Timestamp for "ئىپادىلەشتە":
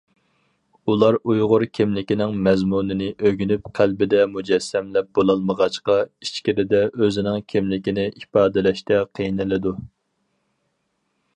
8.15-8.99